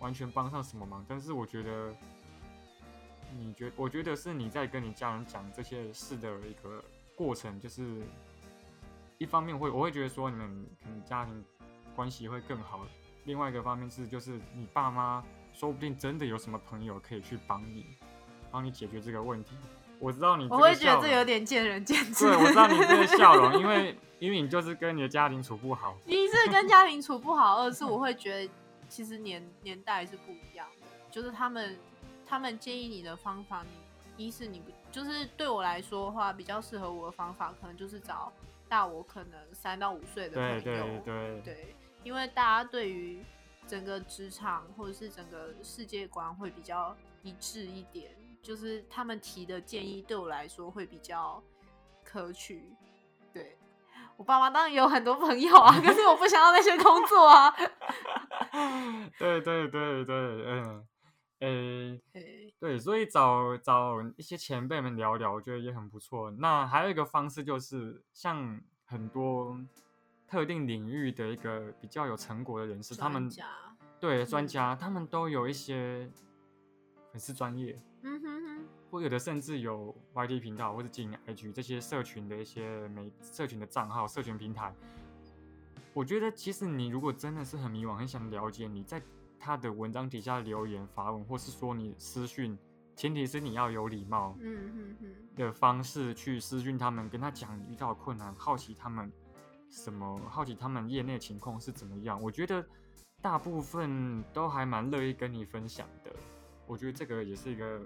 [0.00, 1.94] 完全帮上什么忙，但是我觉得，
[3.38, 6.82] 你觉，我觉得是你在跟你家人讲这些事的一个
[7.14, 8.02] 过程，就是
[9.18, 11.44] 一方面会，我会觉得说你们可能家庭
[11.94, 12.86] 关系会更好。
[13.24, 17.86] 另外一个方面是，就是你爸妈说不定真的有什么朋友可以去帮你，
[18.50, 19.54] 帮你解决这个问题。
[20.02, 22.26] 我知道你我会觉得这有点见仁见智。
[22.26, 28.52] 对，我知道你这个笑容， 因为因为你就是跟你的家庭处不好，一是跟家庭处不好，二是我会觉得
[28.88, 31.78] 其实年年代是不一样的，就是他们
[32.26, 33.64] 他们建议你的方法，
[34.16, 38.32] 你一是你不就是对我来说的话，比较适合我的方法，可能就是找
[38.68, 41.40] 大我可能三到五岁的朋对友，对对。
[41.44, 43.22] 对，因为大家对于
[43.68, 48.10] 整个职场或者是整个世界观会比较一致一点，
[48.42, 51.42] 就是他们提的建议对我来说会比较
[52.04, 52.74] 可取。
[53.32, 53.56] 对
[54.16, 57.50] 我爸妈当然有很多朋友啊，可是我不想要那些工作啊。
[59.18, 60.86] 对对对对，嗯，
[61.38, 66.30] 诶、 对，对，所以找找一些前辈们聊聊，我觉得也很不错。
[66.32, 69.58] 那还有一个方式就是，像很多
[70.28, 73.30] 特定领域的一个比较有成果的人士，他们
[73.98, 76.10] 对专嗯家，他们都有一些
[77.10, 84.74] 粉丝专业，嗯哼哼，或有的甚至有 YT 频道或者经营 IG 这些社群的一些媒社群的账号、社群平台。
[85.94, 89.00] 我觉得其实你如果真的是很迷惘、很想了解，你在
[89.38, 92.58] 他的文章底下留言发文，或是说你私讯，
[92.96, 99.12] 前提是你要有礼貌嗯哼哼，的方式去私讯他们，跟他讲你遇到的困难，好奇他们
[99.70, 102.20] 什么，好奇他们业内情况是怎么样。
[102.20, 102.64] 我觉得
[103.20, 106.10] 大部分都还蛮乐意跟你分享的。
[106.66, 107.80] 我觉得这个也是一个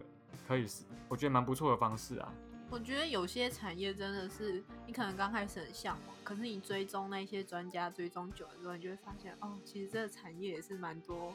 [0.46, 2.32] 可以是，我觉得蛮不错的方式啊。
[2.68, 11.32] 我觉得有些产业真的是你可能刚开始很向往，可是你追踪那些专家追踪久了之后，你就会发现哦，其实这个产业也是蛮多，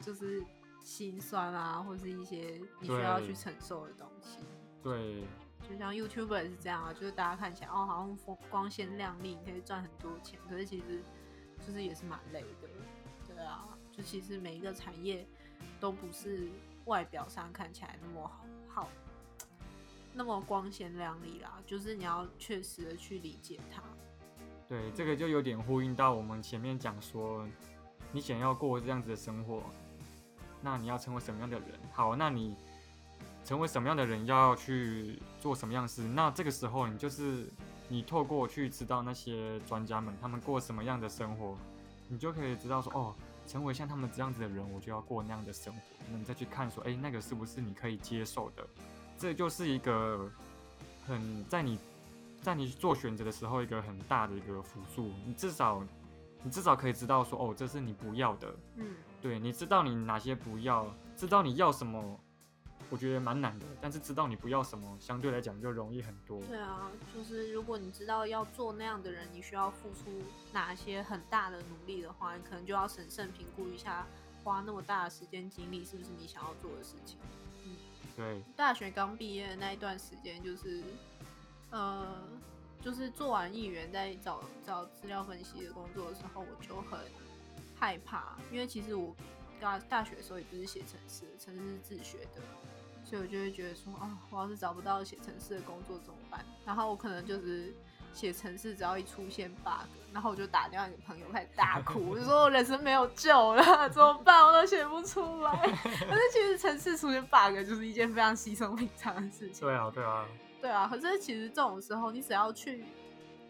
[0.00, 0.44] 就是
[0.82, 4.38] 心酸啊，或是一些你需要去承受的东西。
[4.82, 5.24] 对，
[5.66, 11.02] 就像 YouTuber 也是这样啊，就是大家看起来哦，好像光光鲜亮丽，你可以赚很多钱，可是其实
[11.66, 12.68] 就是也是蛮累的。
[13.26, 15.26] 对啊，就其实每一个产业
[15.80, 16.50] 都不是
[16.86, 18.30] 外表上看起来那么
[18.66, 18.88] 好，
[20.12, 23.82] 那么光鲜亮丽啦，就是你要确实的去理解它。
[24.68, 27.46] 对，这个就有点呼应到我们前面讲说，
[28.10, 29.62] 你想要过这样子的生活，
[30.60, 31.68] 那你要成为什么样的人？
[31.92, 32.56] 好，那你
[33.44, 36.02] 成为什么样的人，要去做什么样事？
[36.02, 37.48] 那这个时候，你就是
[37.88, 41.56] 你透过去知道那些专家们他们过什么样的生活，
[42.08, 43.14] 你就可以知道说，哦，
[43.46, 45.80] 成为像他们这样子的人，我就要过那样的生活。
[46.10, 48.66] 那你再去看说，哎、那个是不是你可以接受的？
[49.16, 50.30] 这就是一个
[51.06, 51.78] 很在你
[52.42, 55.10] 在你做选择的时候一个很大的一个辅助。
[55.24, 55.82] 你至少
[56.42, 58.54] 你至少可以知道说，哦，这是你不要的。
[58.76, 62.20] 嗯，对，你知道你哪些不要，知道你要什么，
[62.90, 63.66] 我觉得蛮难的。
[63.80, 66.40] 但是知道你不要什么，相对来讲就容易很多。
[66.42, 70.22] 对啊，就是如果你知道要做那样的人，你需要付出
[70.52, 74.06] 哪些很大的努力的话，你可能就要审慎评估一下，
[74.44, 77.18] 花那么大的时间精力是不是你想要做的事情。
[77.64, 77.76] 嗯
[78.16, 80.82] 对，大学刚毕业的那一段时间，就是
[81.70, 82.22] 呃，
[82.80, 86.98] 就是做完议员在找找资料分析的工作的时候，我就很
[87.74, 89.14] 害怕，因为其实我
[89.60, 92.40] 大大学的时候也不是写程式，程式是自学的，
[93.08, 96.44] 所以我就会觉得说啊，我要是找不到写程式的工作怎么办？
[96.64, 97.72] 然后我可能就是
[98.12, 104.44] 写程式，只要一出现 bug，然后我就打电话给朋友开始大哭，我就说我人生没有救了，怎么办？
[104.44, 105.52] 我都写不出来。
[105.84, 109.68] 可是其实城市出现 bug 就是一件非常稀松平常的事情。
[109.68, 110.26] 对啊，对啊，
[110.60, 112.84] 对啊，可是其实这种时候，你只要去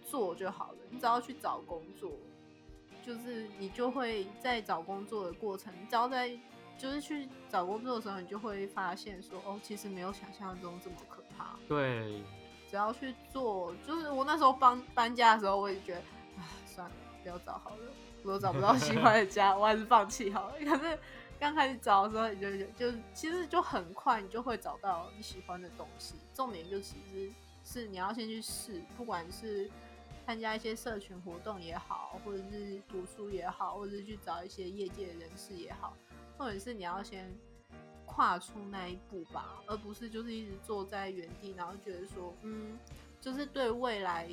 [0.04, 2.12] 做就好了，你只要去找工作，
[3.02, 6.38] 就是你就会在找工作的过程，你只要在
[6.78, 11.56] 就是去找工作的时候，你就会发现说，哦，其实没有想象中这么可怕。
[11.68, 12.22] 对，
[12.70, 16.00] 只要去做，就是我那时候搬搬家的时候，我也觉得，
[16.38, 20.54] 啊，算了，不要找好了，我都找不到喜欢的家， 我还是放弃好了。
[20.58, 20.98] 可是
[21.38, 26.14] 刚开始找的时候，你就就其实就很快，你就会找到你喜欢的东西。
[26.34, 27.30] 重点就其实
[27.64, 29.70] 是你要先去试，不管是
[30.26, 35.96] 参加一些社群活动也好，或者是读书也好，或者是去找一些业界的人士也好，
[36.38, 37.32] 或者是你要先
[38.04, 42.78] 跨出那一步吧，而不是就是一直坐在原地，然后觉得说，嗯，
[43.20, 44.28] 就是对未来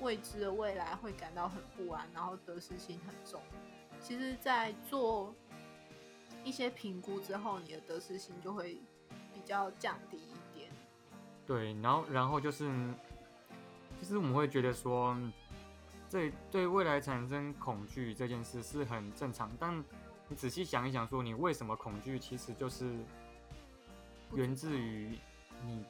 [0.00, 3.40] 未知的未来会感到很不安，然后得失心很重。
[4.00, 5.34] 其实，在做
[6.44, 8.78] 一些评估之后，你的得失心就会
[9.32, 10.70] 比较降低一点。
[11.46, 12.70] 对，然后然后就是，
[13.98, 15.16] 其实我们会觉得说，
[16.08, 19.82] 这对未来产生恐惧这件事是很正常，但
[20.28, 22.98] 你仔细想一想，说你为什么恐惧，其实就是
[24.32, 25.18] 源自于
[25.64, 25.84] 你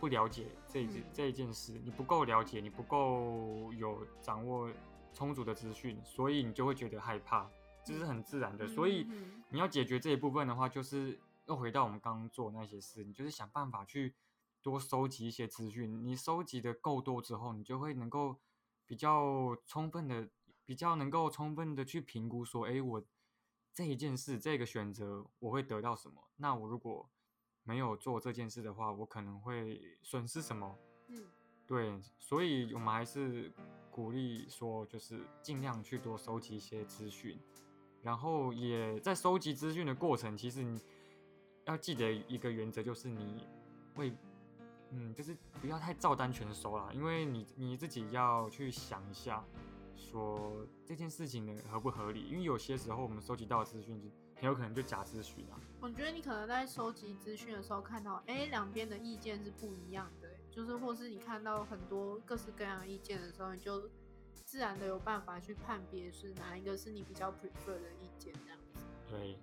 [0.00, 4.68] 不了解这一、嗯这一件事，你不够了解，你不够有掌握
[5.12, 7.48] 充足的资讯，所以你就会觉得害怕，
[7.84, 8.66] 这是很自然的。
[8.66, 14.14] 所以嗯你要解决这一部分的话，就是又回到我们刚刚做那些事，你就是想办法去
[14.62, 16.04] 多收集一些资讯。
[16.04, 18.36] 你收集的够多之后，你就会能够
[18.84, 20.28] 比较充分的、
[20.64, 23.02] 比较能够充分的去评估说，哎，我
[23.76, 26.14] 这一件事、这个选择我会得到什么？
[26.36, 27.06] 那我如果
[27.62, 30.78] 没有做这件事的话，我可能会损失什么？
[31.08, 31.22] 嗯
[31.66, 33.52] 对，所以我们还是
[33.90, 37.38] 鼓励说，就是尽量去多收集一些资讯，
[38.00, 40.80] 然后也在收集资讯的过程，其实你
[41.66, 43.46] 要记得一个原则，就是你
[43.94, 44.10] 会，
[44.92, 49.44] 嗯，就是不要太照单全收啦，因为你你自己要去想一下，
[49.96, 55.58] 说这件事情的合不合理，因为有些时候我们收集到的资讯就很有可能就假资讯啊。
[55.80, 63.88] 我觉得你可能在收集资讯的时候看到，哎，两边的意见是不一样的，就是或是你看到很多各式各样的意见的时候，你就
[64.34, 68.84] 自然的有办法去判别是哪一个是你比较 prefer 的意见这样子。
[69.10, 69.38] 对，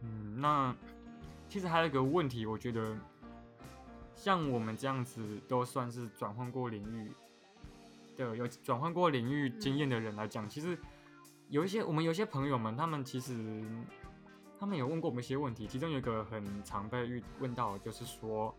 [0.00, 0.74] 嗯，那
[1.48, 2.96] 其实还有一个问题，我觉得
[4.14, 7.12] 像我们这样子都算是转换过领域
[8.16, 10.78] 的，有转换过领域经验的人来讲，其实
[11.48, 13.64] 有一些我们有些朋友们，他们其实
[14.58, 18.54] 他们有问过我们一些问题，其中有一个很常被遇问到的，就是说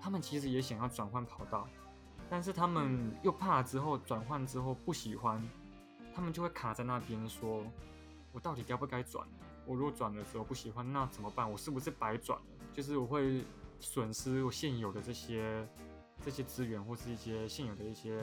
[0.00, 1.68] 他们其实也想要转换跑道，
[2.28, 5.42] 但是他们又怕之后转换之后不喜欢，
[6.14, 7.64] 他们就会卡在那边说。
[8.32, 9.26] 我到底该不该转？
[9.66, 11.50] 我如果转的时候不喜欢，那怎么办？
[11.50, 12.46] 我是不是白转了？
[12.72, 13.44] 就是我会
[13.80, 15.68] 损失我现有的这些
[16.24, 18.22] 这些资源，或是一些现有的一些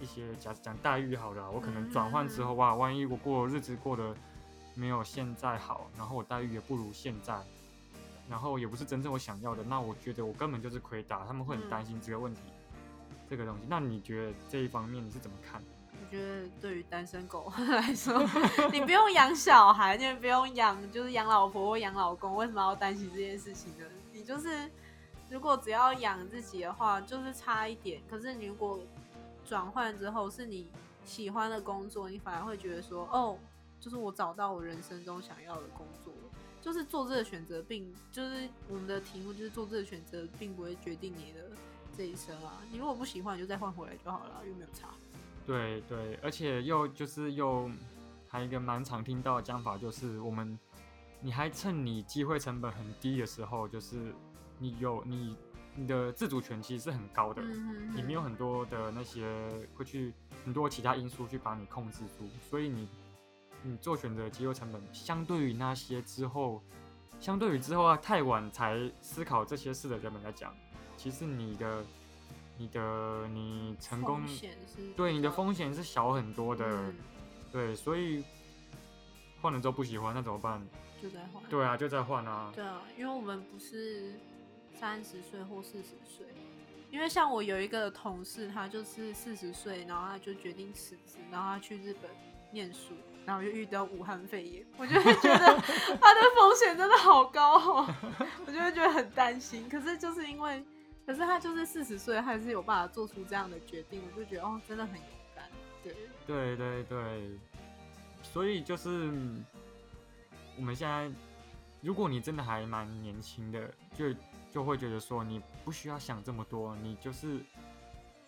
[0.00, 4.14] 一些假讲待遇好了啊，我可能转换之后哇，万一我过日子过得
[4.74, 7.38] 没有现在好，然后我待遇也不如现在，
[8.28, 12.40] 然后也不是真正我想要的，那我觉得我根本就是亏大，他们会很担心这个问题，
[13.30, 13.62] 这个东西。
[13.68, 15.62] 那你觉得这一方面你是怎么看？
[15.92, 18.20] 我觉得对于单身狗来说，
[18.72, 23.84] 你不用养小孩，你也不用养，就是养老婆或养老公，为什么要担心这件事情呢？
[24.12, 24.70] 你就是
[25.30, 28.02] 如果只要养自己的话，就是差一点。
[28.10, 28.78] 可是你如果
[29.46, 30.68] 转换之后是你
[31.04, 33.38] 喜欢的工作，你反而会觉得说，哦，
[33.78, 36.38] 就是我找到我人生中想要的工作了。
[36.60, 41.50] 就是做这个选择，并就是我们的题目就是做这个选择，并不会决定你的
[41.94, 42.62] 这一生啊。
[42.72, 44.88] 你如果不喜欢，你就再换回来就好了，又没有差。
[45.46, 47.70] 对对，而且又就是又
[48.26, 50.58] 还有一个蛮常听到的讲法，就是我们
[51.20, 54.14] 你还趁你机会成本很低的时候，就是
[54.58, 55.36] 你有你
[55.76, 59.26] 你的自主权其实是很高的，嗯你没有很多的那些
[59.74, 60.12] 会去
[60.44, 62.88] 很多其他因素去把你控制住，所以你
[63.62, 66.62] 你做选择的机会成本相对于那些之后，
[67.18, 70.54] 相对于之后啊太晚才思考这些事的人们来讲，
[70.96, 71.84] 其实你的
[72.56, 74.22] 你的你成功
[74.96, 76.94] 对你的风险是小很多的，嗯
[77.50, 78.22] 对，所以
[79.40, 80.64] 换了之后不喜欢那怎么办？
[81.02, 81.42] 就在换。
[81.50, 82.52] 对啊，就再换啊。
[82.54, 84.14] 对啊，因为我们不是
[84.78, 86.26] 三十岁或四十岁，
[86.90, 92.10] 因为像我有一个同事，他就是四十岁，然后他就决定辞职，然后他去日本
[92.50, 95.46] 念书，然后就遇到武汉肺炎，我就会觉得
[96.00, 97.94] 他的风险真的好高哦，
[98.46, 99.68] 我就会觉得很担心。
[99.68, 100.64] 可是就是因为，
[101.06, 105.48] 可是他就是四十岁，还是有办法做出这样的决定，我就觉得哦，真的很勇敢。
[105.82, 105.94] 对，
[106.26, 107.38] 对对对，
[108.22, 109.44] 所以就是嗯
[110.56, 111.10] 我们现在，
[111.80, 114.06] 如果你真的还蛮年轻的，就
[114.54, 117.40] 就会觉得说你不需要想这么多，你就是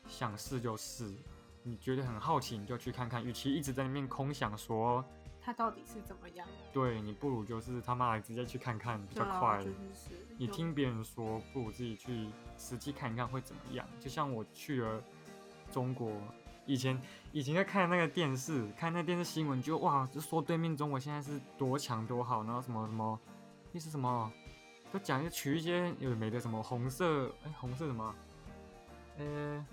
[0.08, 1.14] 想试就试，
[1.62, 5.04] 你觉得很好奇你就去看看，与其一直在那边空想说，
[5.40, 6.44] 他到底是怎么样？
[6.72, 9.58] 对你不如就是他妈的直接去看看比较快。
[9.62, 12.27] 就是是有你听别人说，不如自己去
[12.58, 13.87] 实际看一看会怎么样。
[14.00, 15.00] 就像我去了
[15.70, 16.10] 中国，
[16.64, 17.00] 以前
[17.31, 23.16] 以前在看那个电视，看那电视新闻就，哇，就说对面中国现在是多强多好，然后什么什么，
[23.70, 24.33] 那是什么，
[24.92, 28.14] 都讲就取一些有的没的，什么红色，哎、红色什么，
[29.18, 29.66] 呃。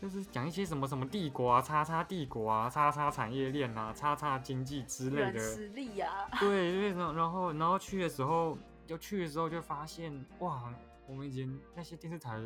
[0.00, 6.28] 就是讲一些什么什么帝国啊，叉叉帝国啊，叉叉产业链啊，叉叉经济之类的，实力啊。
[6.38, 10.72] 对，因为然后然后然后去的时候，就去的时候就发现，哇，
[11.08, 12.40] 我们以前那些电视台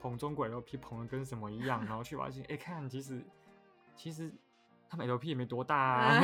[0.00, 3.24] 捧中国 LP 捧的跟什么一样，然后去发现， 哎，看其实
[3.96, 4.32] 其实
[4.88, 6.20] 他们 LP 也没多大啊。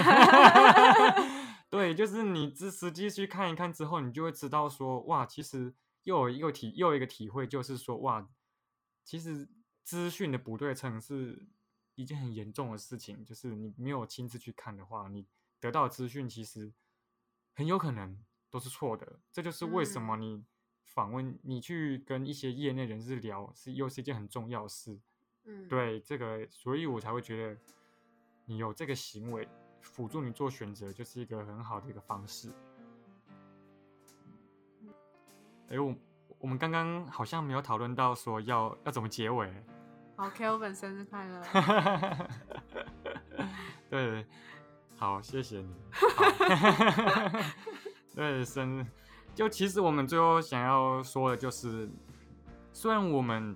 [1.75, 8.29] 对，就是你实实际去看一看之后，你就会知道说，哇，其实又有一个体又有一个体会，就是说，哇，
[9.03, 9.49] 其实
[9.83, 11.49] 资讯的不对称是
[11.97, 15.27] 一件很严重的事情，就是你没有亲自去看的话，你
[15.59, 16.72] 得到的资讯其实
[17.53, 19.18] 很有可能都是错的。
[19.33, 20.45] 这就是为什么你
[20.85, 25.01] 访问你去跟一些业内人士聊，是又是一件很重要的事。
[25.43, 27.61] 嗯，对这个，所以我才会觉得
[28.45, 29.49] 你有这个行为。
[29.85, 32.51] 辅助你做选择，就是一个很好的一个方式。
[35.68, 35.95] 哎，我
[36.39, 39.53] 我们刚刚好像没有讨论到说要要怎么结尾。
[40.16, 41.43] 好，Kelvin 生日快乐！
[43.91, 44.26] 对，
[44.97, 45.74] 好，谢谢你。
[48.16, 48.87] 对，生日
[49.35, 51.91] 就其实我们最后想要说的就是，
[52.72, 53.55] 虽然我们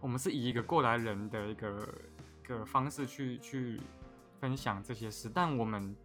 [0.00, 1.88] 我们是以一个过来人的一个
[2.42, 3.80] 个方式去去。
[4.44, 5.96] 分享这些事，但我们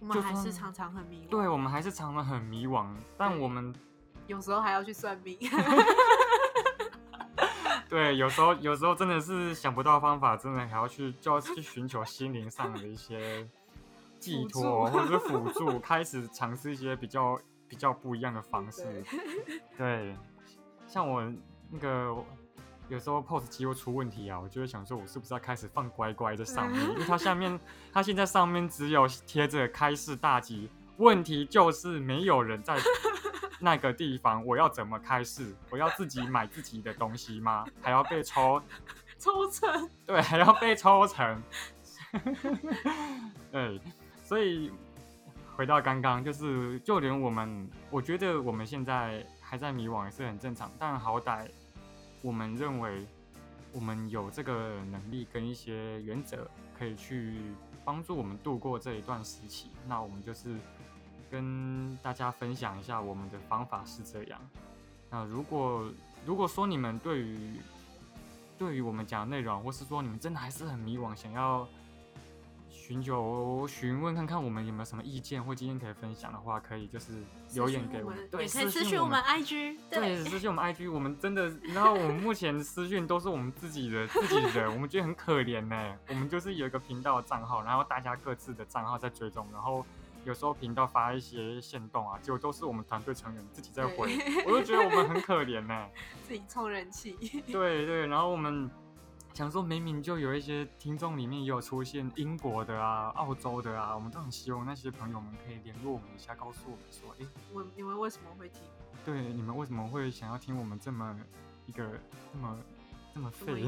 [0.00, 1.28] 我们还是常常很迷惘。
[1.28, 3.72] 对，我们还是常常很迷惘，但我们
[4.26, 5.38] 有时候还要去算命。
[7.88, 13.48] 对，有时候有时候真的是想不到方法，真的还要去就要去寻求心灵上的一些
[14.18, 17.38] 寄托或者是辅助，开始尝试一些比较
[17.68, 19.04] 比较不一样的方式。
[19.78, 20.16] 对，
[20.88, 21.32] 像我
[21.70, 22.12] 那个。
[22.92, 26.78] 有时候 POS 机会出问题啊，我就会想说，我是不是要开始放乖乖在上面？
[26.90, 27.58] 因为它下面，
[27.90, 30.68] 它现在上面只有贴着开市大吉。
[30.98, 32.76] 问题就是没有人在
[33.58, 35.56] 那个地方，我要怎么开市？
[35.70, 37.64] 我要自己买自己的东西吗？
[37.80, 38.60] 还要被抽
[39.18, 39.88] 抽成？
[40.06, 41.42] 对，还要被抽成。
[43.50, 43.80] 对，
[44.22, 44.70] 所以
[45.56, 51.48] 回到刚刚，就是就连我们，我觉得我们现在还在迷惘也是很正常，但好歹。
[52.22, 53.06] 我们认为，
[53.72, 56.48] 我们有这个能力跟一些原则，
[56.78, 57.34] 可以去
[57.84, 59.70] 帮助我们度过这一段时期。
[59.86, 60.56] 那我们就是
[61.30, 64.40] 跟大家分享一下我们的方法是这样。
[65.10, 65.92] 那如果
[66.24, 67.60] 如果说你们对于
[68.56, 71.68] 对于我们讲的内容，或是说你们真的还是很迷惘，想要。
[72.82, 77.12] 寻求询问看看我们有没有什么意见或今天可以分享的话，可以就是
[77.54, 85.96] 留言给我们，对，可以私信我们 IG，对，私信我们 IG，我们真的，然后我们目前私讯都是我们自己的 自己的，我们觉得很可怜呢。
[86.08, 89.86] 我们就是有一个频道的账号，然后大家各自的账号在追踪，然后
[90.24, 95.88] 有时候频道发一些线动啊，结果都是我们团队成员自己在回，我就觉得我们很可怜呢，
[96.26, 97.16] 自己充人气。
[97.46, 98.68] 对对，然后我们。
[99.34, 108.60] 想说明明就有一些听众里面也有出现英国的啊、澳洲的啊，我们都很希望那些朋友们可以联络我们一下，告诉我们说，哎，我你们为什么会听？
[109.06, 111.18] 对，你们为什么会想要听我们这么
[111.66, 111.82] 一个
[112.32, 112.58] 这么
[113.14, 113.64] 这么废，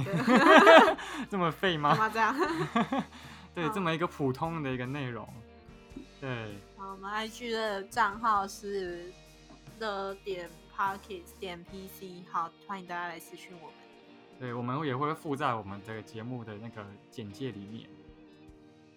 [1.30, 2.10] 这么废吗？
[2.10, 2.36] 这样？
[3.54, 5.26] 对，这么一个普通的一个内容。
[6.20, 6.58] 对。
[6.76, 9.10] 好，我们 IG 的账号是
[9.78, 13.83] the 点 parkes 点 pc，好，欢迎大家来私讯我们。
[14.38, 17.88] 对，我们也会附在我们这个节目的那个简介里面。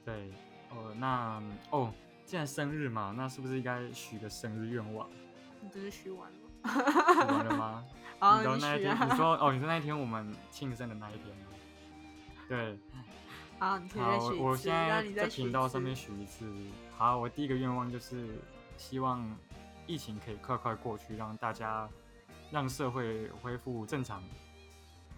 [0.04, 0.32] 对，
[0.70, 1.94] 哦，那哦，
[2.26, 5.10] 既然生日嘛，那是不是应该许个生日愿望？
[5.62, 6.38] 你不是许完了？
[6.64, 7.86] 许完了吗？
[8.20, 11.36] 哦，你那一天，你说 哦，你说那一天我们庆生的那一天。
[12.48, 12.80] 对。
[13.60, 16.48] 好，你可以再许我现在在频道上面许一次。
[16.96, 18.40] 好，我第一个愿望就是
[18.78, 19.28] 希望
[19.88, 21.90] 疫情可以快快过去，让大家
[22.52, 24.24] 让社会恢复正常。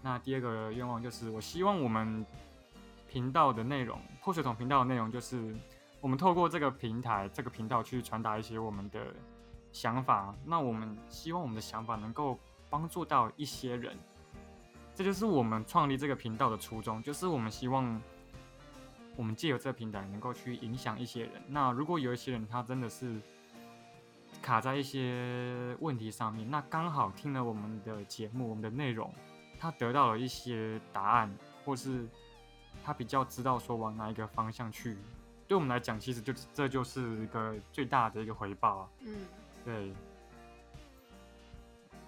[0.02, 2.24] 那第二个愿望就是，我希望我们
[3.08, 5.54] 频道的内容，破水桶频道的内容，就是
[6.00, 9.14] 我们透过这个平台、这个频道去传达一些我们的
[9.72, 10.34] 想法。
[10.44, 12.38] 那我们希望我们的想法能够
[12.70, 13.96] 帮助到一些人，
[14.94, 18.00] 这就是我们创立这个频道的初衷，就是我们希望
[19.16, 21.32] 我们借由这个平台能够去影响一些人。
[21.46, 23.20] 那如果有一些人他真的是
[24.40, 29.12] 卡在一些问题上面，那刚好听了我们的节目、我们的内容。
[29.60, 31.30] 他得到了一些答案，
[31.66, 32.08] 或是
[32.82, 34.96] 他比较知道说往哪一个方向去，
[35.46, 38.88] 对我们来讲，其实就这就是一个最大的一个回报啊。
[39.00, 39.26] 嗯，
[39.62, 39.92] 对。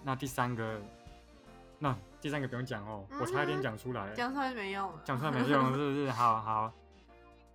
[0.03, 0.81] 那第三个，
[1.77, 6.11] 那第三个不用讲哦，我差一点讲出来，讲出来没用，讲出来没用，是不是？
[6.11, 6.73] 好好，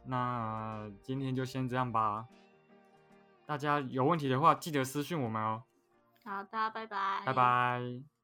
[0.04, 2.24] 那今天就先这样吧。
[3.44, 5.64] 大家有问题的话，记得私信我们哦。
[6.24, 7.22] 好的，拜拜。
[7.26, 8.17] 拜拜。